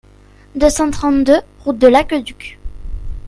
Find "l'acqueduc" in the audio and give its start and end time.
1.85-2.57